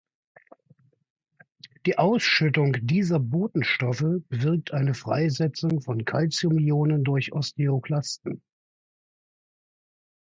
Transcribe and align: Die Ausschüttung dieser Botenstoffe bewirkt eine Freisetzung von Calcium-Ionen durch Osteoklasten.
Die 1.85 1.99
Ausschüttung 1.99 2.75
dieser 2.81 3.19
Botenstoffe 3.19 4.03
bewirkt 4.29 4.71
eine 4.73 4.95
Freisetzung 4.95 5.79
von 5.79 6.05
Calcium-Ionen 6.05 7.03
durch 7.03 7.33
Osteoklasten. 7.33 8.41